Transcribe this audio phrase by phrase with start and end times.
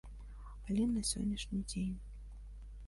[0.69, 1.95] Але не сённяшні дзень.